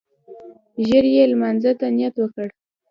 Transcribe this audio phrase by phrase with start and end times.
[0.87, 2.47] ژر يې لمانځه ته نيت وکړ.